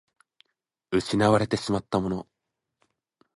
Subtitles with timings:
[0.89, 2.27] 失われてしまったもの